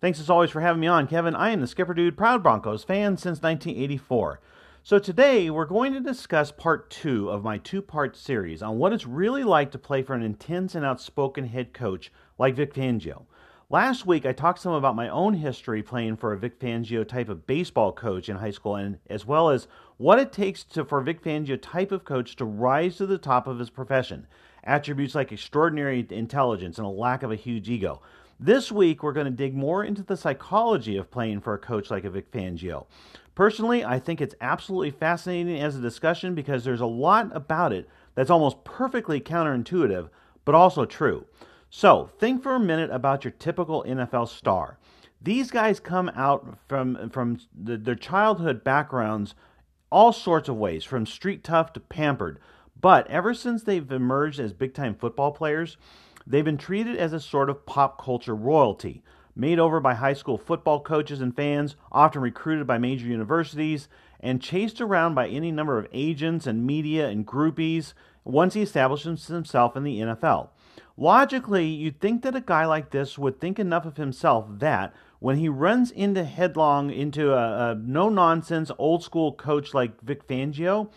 [0.00, 1.34] Thanks as always for having me on, Kevin.
[1.34, 4.40] I am the Skipper Dude, proud Broncos fan since 1984.
[4.82, 8.94] So today we're going to discuss part two of my two part series on what
[8.94, 13.26] it's really like to play for an intense and outspoken head coach like Vic Fangio.
[13.68, 17.28] Last week I talked some about my own history playing for a Vic Fangio type
[17.28, 21.02] of baseball coach in high school and as well as what it takes to, for
[21.02, 24.26] Vic Fangio type of coach to rise to the top of his profession.
[24.64, 28.00] Attributes like extraordinary intelligence and a lack of a huge ego.
[28.42, 31.90] This week, we're going to dig more into the psychology of playing for a coach
[31.90, 32.86] like a Vic Fangio.
[33.34, 37.86] Personally, I think it's absolutely fascinating as a discussion because there's a lot about it
[38.14, 40.08] that's almost perfectly counterintuitive,
[40.46, 41.26] but also true.
[41.68, 44.78] So, think for a minute about your typical NFL star.
[45.20, 49.34] These guys come out from, from the, their childhood backgrounds
[49.92, 52.38] all sorts of ways, from street tough to pampered.
[52.80, 55.76] But ever since they've emerged as big time football players,
[56.30, 59.02] They've been treated as a sort of pop culture royalty,
[59.34, 63.88] made over by high school football coaches and fans, often recruited by major universities,
[64.20, 69.26] and chased around by any number of agents and media and groupies once he establishes
[69.26, 70.50] himself in the NFL.
[70.96, 75.36] Logically, you'd think that a guy like this would think enough of himself that when
[75.36, 80.90] he runs into headlong into a, a no nonsense old school coach like Vic Fangio,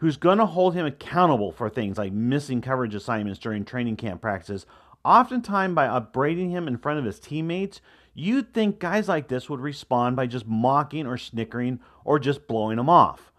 [0.00, 4.22] who's going to hold him accountable for things like missing coverage assignments during training camp
[4.22, 4.64] practices,
[5.04, 7.82] oftentimes by upbraiding him in front of his teammates,
[8.14, 12.78] you'd think guys like this would respond by just mocking or snickering or just blowing
[12.78, 13.30] him off.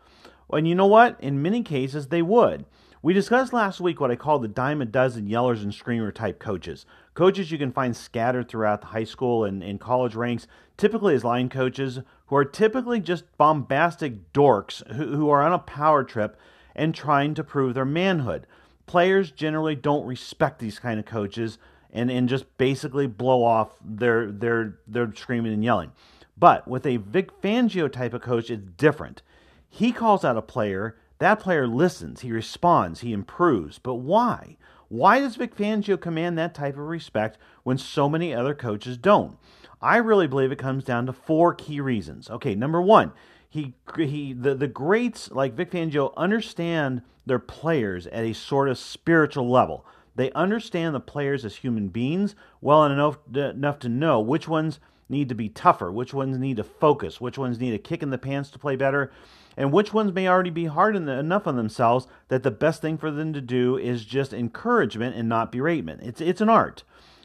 [0.52, 1.18] And you know what?
[1.20, 2.66] In many cases, they would.
[3.02, 6.38] We discussed last week what I call the dime a dozen yellers and screamer type
[6.38, 6.86] coaches.
[7.16, 10.46] Coaches you can find scattered throughout the high school and, and college ranks,
[10.78, 12.02] typically as line coaches,
[12.32, 16.40] who are typically just bombastic dorks who, who are on a power trip
[16.74, 18.48] and trying to prove their manhood.
[18.86, 21.58] Players generally don't respect these kind of coaches
[21.92, 25.92] and, and just basically blow off their, their, their screaming and yelling.
[26.38, 29.22] But with a Vic Fangio type of coach, it's different.
[29.70, 33.78] He calls out a player that player listens, he responds, he improves.
[33.78, 34.56] But why?
[34.88, 39.38] Why does Vic Fangio command that type of respect when so many other coaches don't?
[39.82, 42.30] I really believe it comes down to four key reasons.
[42.30, 43.14] Okay, number one,
[43.50, 48.78] he he the, the greats like Vic Fangio understand their players at a sort of
[48.78, 49.86] spiritual level.
[50.16, 55.30] They understand the players as human beings well enough enough to know which ones need
[55.30, 58.18] to be tougher, which ones need to focus, which ones need a kick in the
[58.18, 59.12] pants to play better,
[59.58, 63.12] and which ones may already be hard enough on themselves that the best thing for
[63.12, 66.02] them to do is just encouragement and not beratement.
[66.02, 66.84] It's it's an art.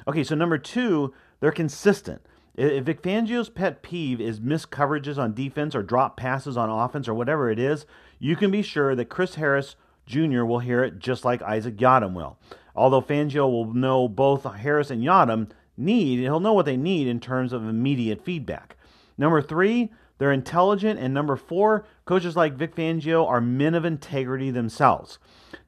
[0.09, 2.23] Okay, so number two, they're consistent.
[2.57, 7.07] If Vic Fangio's pet peeve is missed coverages on defense or drop passes on offense
[7.07, 7.85] or whatever it is,
[8.19, 10.45] you can be sure that Chris Harris Jr.
[10.45, 12.39] will hear it just like Isaac Yiadom will.
[12.75, 17.21] Although Fangio will know both Harris and Yiadom need, he'll know what they need in
[17.21, 18.77] terms of immediate feedback.
[19.19, 20.99] Number three, they're intelligent.
[20.99, 25.19] And number four, coaches like Vic Fangio are men of integrity themselves.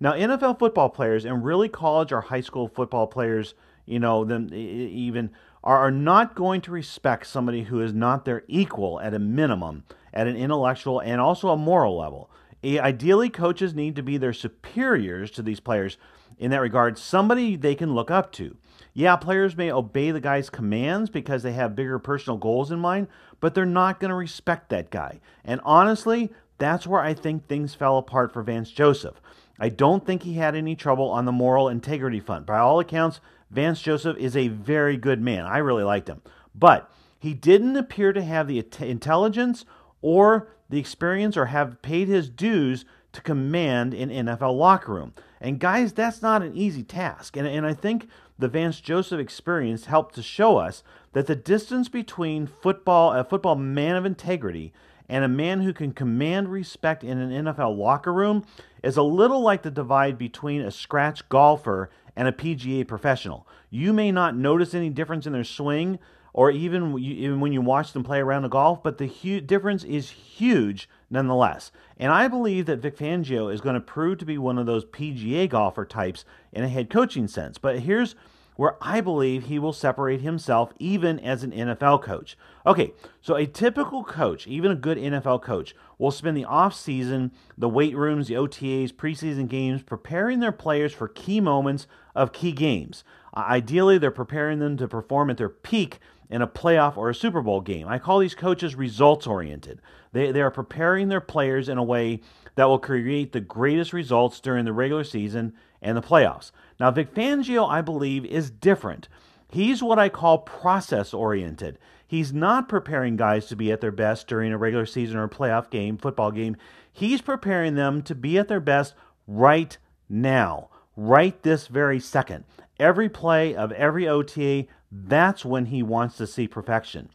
[0.01, 4.53] Now, NFL football players and really college or high school football players, you know, them
[4.53, 5.31] even
[5.63, 10.27] are not going to respect somebody who is not their equal at a minimum, at
[10.27, 12.31] an intellectual and also a moral level.
[12.65, 15.97] Ideally, coaches need to be their superiors to these players
[16.39, 18.57] in that regard, somebody they can look up to.
[18.95, 23.09] Yeah, players may obey the guy's commands because they have bigger personal goals in mind,
[23.41, 25.21] but they're not going to respect that guy.
[25.45, 29.21] And honestly, that's where I think things fell apart for Vance Joseph.
[29.61, 32.47] I don't think he had any trouble on the moral integrity front.
[32.47, 33.21] By all accounts,
[33.51, 35.45] Vance Joseph is a very good man.
[35.45, 36.23] I really liked him.
[36.55, 39.65] But he didn't appear to have the intelligence
[40.01, 45.15] or the experience or have paid his dues to command an NFL locker room.
[45.41, 47.37] And guys, that's not an easy task.
[47.37, 48.09] And, and I think
[48.39, 50.83] the Vance Joseph experience helped to show us
[51.13, 54.73] that the distance between football, a football man of integrity,
[55.09, 58.45] and a man who can command respect in an NFL locker room
[58.83, 63.47] is a little like the divide between a scratch golfer and a PGA professional.
[63.71, 66.01] You may not notice any difference in their swing
[66.35, 70.11] or even, when you watch them play around the golf, but the hu- difference is
[70.11, 71.71] huge nonetheless.
[71.97, 74.85] And I believe that Vic Fangio is going to prove to be one of those
[74.85, 77.57] PGA golfer types in a head coaching sense.
[77.57, 78.17] But here's
[78.59, 82.37] where I believe he will separate himself even as an NFL coach.
[82.67, 87.69] Okay, so a typical coach, even a good NFL coach, will spend the offseason, the
[87.69, 93.05] weight rooms, the OTAs, preseason games, preparing their players for key moments of key games.
[93.33, 97.15] Uh, ideally, they're preparing them to perform at their peak in a playoff or a
[97.15, 97.87] Super Bowl game.
[97.87, 99.81] I call these coaches results oriented.
[100.11, 102.23] They, they are preparing their players in a way
[102.59, 106.51] that will create the greatest results during the regular season and the playoffs.
[106.81, 109.09] Now, Vic Fangio, I believe, is different.
[109.49, 111.79] He's what I call process oriented.
[112.05, 115.71] He's not preparing guys to be at their best during a regular season or playoff
[115.71, 116.57] game, football game.
[116.93, 118.95] He's preparing them to be at their best
[119.29, 119.79] right
[120.09, 122.45] now, right this very second.
[122.81, 127.09] Every play of every OTA, that's when he wants to see perfection.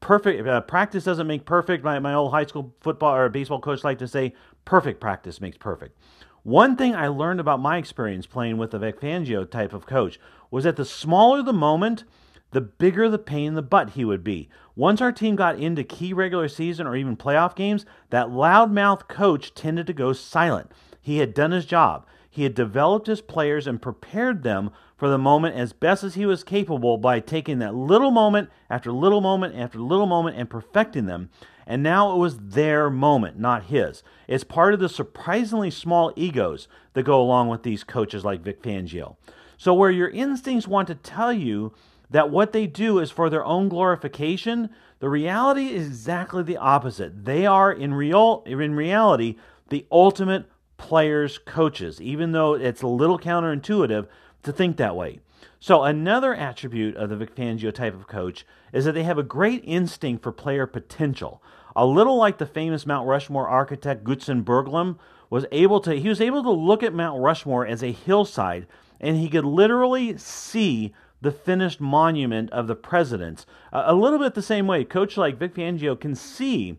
[0.00, 1.84] Perfect uh, practice doesn't make perfect.
[1.84, 4.32] My, my old high school football or baseball coach liked to say,
[4.64, 5.96] perfect practice makes perfect.
[6.42, 10.18] One thing I learned about my experience playing with the Vic Fangio type of coach
[10.50, 12.04] was that the smaller the moment,
[12.52, 14.48] the bigger the pain in the butt he would be.
[14.74, 19.54] Once our team got into key regular season or even playoff games, that loudmouth coach
[19.54, 20.72] tended to go silent.
[21.00, 22.06] He had done his job.
[22.30, 24.70] He had developed his players and prepared them
[25.00, 28.92] for the moment as best as he was capable by taking that little moment after
[28.92, 31.30] little moment after little moment and perfecting them.
[31.66, 34.02] And now it was their moment, not his.
[34.28, 38.62] It's part of the surprisingly small egos that go along with these coaches like Vic
[38.62, 39.16] Fangio.
[39.56, 41.72] So, where your instincts want to tell you
[42.10, 44.68] that what they do is for their own glorification,
[44.98, 47.24] the reality is exactly the opposite.
[47.24, 49.36] They are, in, real, in reality,
[49.70, 50.44] the ultimate
[50.76, 54.06] players' coaches, even though it's a little counterintuitive
[54.42, 55.20] to think that way.
[55.58, 59.22] So, another attribute of the Vic Fangio type of coach is that they have a
[59.22, 61.42] great instinct for player potential.
[61.76, 64.98] A little like the famous Mount Rushmore architect Gutzon Borglum
[65.28, 68.66] was able to he was able to look at Mount Rushmore as a hillside
[69.00, 70.92] and he could literally see
[71.22, 73.46] the finished monument of the presidents.
[73.72, 76.78] A little bit the same way, coach like Vic Fangio can see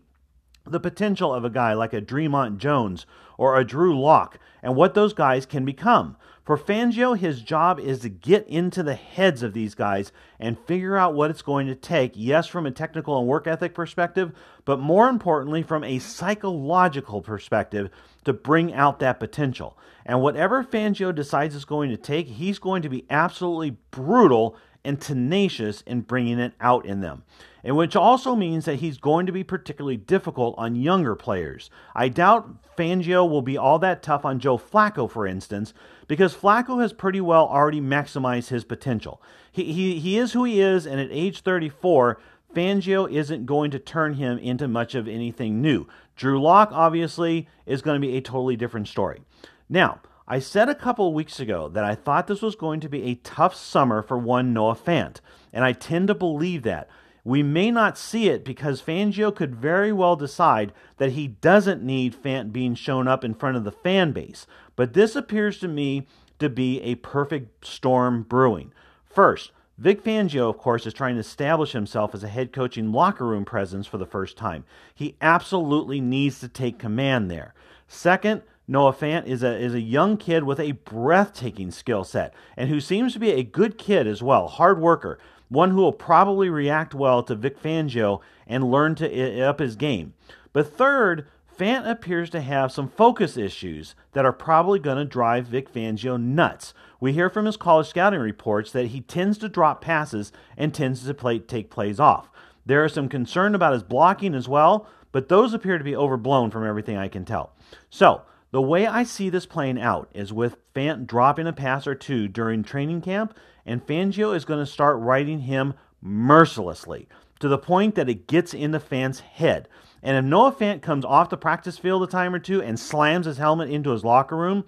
[0.64, 3.06] the potential of a guy like a Dre'Mont Jones
[3.38, 6.16] or a Drew Lock and what those guys can become.
[6.44, 10.10] For Fangio, his job is to get into the heads of these guys
[10.40, 13.74] and figure out what it's going to take, yes, from a technical and work ethic
[13.74, 14.32] perspective,
[14.64, 17.90] but more importantly, from a psychological perspective
[18.24, 19.78] to bring out that potential.
[20.04, 25.00] And whatever Fangio decides it's going to take, he's going to be absolutely brutal and
[25.00, 27.22] tenacious in bringing it out in them.
[27.64, 31.70] And which also means that he's going to be particularly difficult on younger players.
[31.94, 35.72] I doubt Fangio will be all that tough on Joe Flacco, for instance,
[36.12, 39.22] because Flacco has pretty well already maximized his potential.
[39.50, 42.20] He, he, he is who he is, and at age 34,
[42.54, 45.86] Fangio isn't going to turn him into much of anything new.
[46.14, 49.22] Drew Lock, obviously, is going to be a totally different story.
[49.70, 53.04] Now, I said a couple weeks ago that I thought this was going to be
[53.04, 55.20] a tough summer for one Noah Fant,
[55.50, 56.90] and I tend to believe that.
[57.24, 62.20] We may not see it because Fangio could very well decide that he doesn't need
[62.20, 64.46] Fant being shown up in front of the fan base.
[64.74, 66.06] But this appears to me
[66.40, 68.72] to be a perfect storm brewing.
[69.04, 73.26] First, Vic Fangio, of course, is trying to establish himself as a head coaching locker
[73.26, 74.64] room presence for the first time.
[74.94, 77.54] He absolutely needs to take command there.
[77.86, 82.68] Second, Noah Fant is a, is a young kid with a breathtaking skill set and
[82.68, 85.18] who seems to be a good kid as well, hard worker,
[85.52, 90.14] one who will probably react well to Vic Fangio and learn to up his game.
[90.52, 91.26] But third,
[91.58, 96.20] Fant appears to have some focus issues that are probably going to drive Vic Fangio
[96.20, 96.72] nuts.
[96.98, 101.04] We hear from his college scouting reports that he tends to drop passes and tends
[101.04, 102.30] to play, take plays off.
[102.64, 106.50] There is some concern about his blocking as well, but those appear to be overblown
[106.50, 107.52] from everything I can tell.
[107.90, 108.22] So,
[108.52, 112.28] the way I see this playing out is with Fant dropping a pass or two
[112.28, 113.34] during training camp,
[113.66, 117.08] and Fangio is going to start writing him mercilessly
[117.40, 119.68] to the point that it gets in the Fant's head.
[120.02, 123.26] And if Noah Fant comes off the practice field a time or two and slams
[123.26, 124.64] his helmet into his locker room,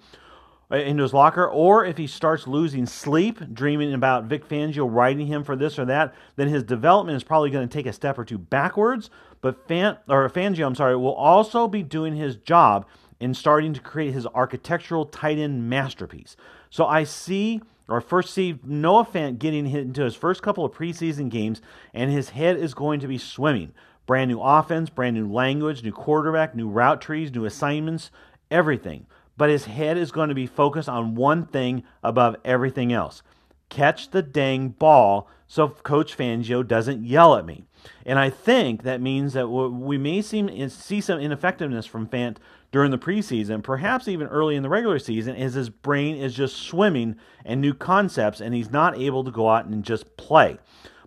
[0.71, 5.27] uh, into his locker, or if he starts losing sleep, dreaming about Vic Fangio writing
[5.27, 8.17] him for this or that, then his development is probably going to take a step
[8.17, 9.11] or two backwards.
[9.41, 12.87] But Fant or Fangio, I'm sorry, will also be doing his job
[13.19, 16.35] in starting to create his architectural tight end masterpiece.
[16.69, 21.29] So I see, or first see Noah Fant getting into his first couple of preseason
[21.29, 21.61] games,
[21.93, 23.73] and his head is going to be swimming.
[24.05, 28.11] Brand new offense, brand new language, new quarterback, new route trees, new assignments,
[28.51, 29.07] everything.
[29.37, 33.23] But his head is going to be focused on one thing above everything else
[33.69, 37.65] catch the dang ball so Coach Fangio doesn't yell at me.
[38.05, 42.37] And I think that means that we may see, see some ineffectiveness from Fant
[42.75, 46.57] during the preseason, perhaps even early in the regular season, as his brain is just
[46.57, 47.15] swimming
[47.45, 50.57] in new concepts and he's not able to go out and just play.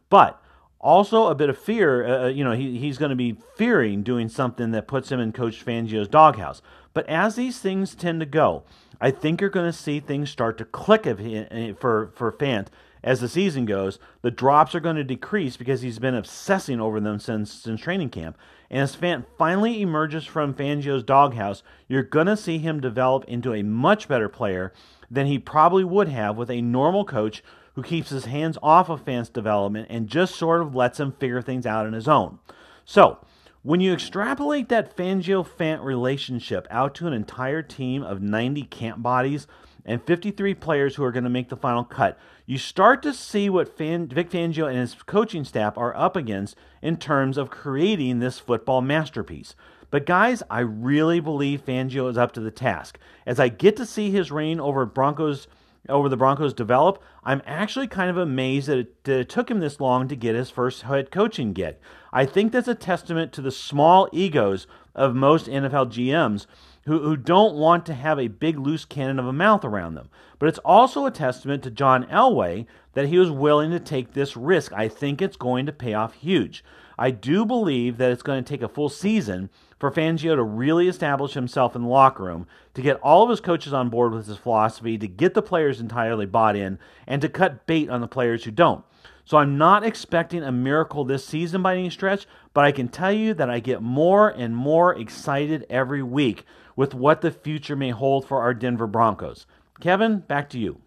[0.09, 0.43] But
[0.81, 4.03] also a bit of fear, uh, uh you know, he, he's going to be fearing
[4.03, 6.63] doing something that puts him in Coach Fangio's doghouse.
[6.95, 8.65] But as these things tend to go,
[8.99, 12.69] I think you're going to see things start to click for, for Fant
[13.03, 17.01] as the season goes, the drops are going to decrease because he's been obsessing over
[17.01, 18.37] them since, since training camp.
[18.71, 23.55] And as Fant finally emerges from Fangio's doghouse, you're going to see him develop into
[23.55, 24.73] a much better player
[25.11, 27.43] than he probably would have with a normal coach
[27.75, 31.41] who keeps his hands off of Fant's development and just sort of lets him figure
[31.41, 32.39] things out on his own.
[32.85, 33.19] So,
[33.63, 39.03] when you extrapolate that Fangio Fant relationship out to an entire team of 90 camp
[39.03, 39.47] bodies
[39.85, 43.51] and 53 players who are going to make the final cut, you start to see
[43.51, 48.21] what Fan, Vic Fangio and his coaching staff are up against in terms of creating
[48.21, 49.57] this football masterpiece.
[49.91, 52.99] But guys, I really believe Fangio is up to the task.
[53.27, 55.49] As I get to see his reign over Broncos
[55.89, 59.61] over the Broncos develop, I'm actually kind of amazed that it, that it, took him
[59.61, 61.77] this long to get his first head coaching gig.
[62.13, 66.47] I think that's a testament to the small egos of most NFL GMs
[66.87, 70.09] who, who don't want to have a big loose cannon of a mouth around them.
[70.39, 74.37] But it's also a testament to John Elway that he was willing to take this
[74.37, 74.73] risk.
[74.73, 76.65] I think it's going to pay off huge.
[76.99, 80.89] I do believe that it's going to take a full season for Fangio to really
[80.89, 84.27] establish himself in the locker room, to get all of his coaches on board with
[84.27, 88.09] his philosophy, to get the players entirely bought in, and to cut bait on the
[88.09, 88.85] players who don't.
[89.25, 93.13] So I'm not expecting a miracle this season by any stretch, but I can tell
[93.13, 96.45] you that I get more and more excited every week
[96.75, 99.47] with what the future may hold for our Denver Broncos.
[99.81, 100.81] Kevin, back to you.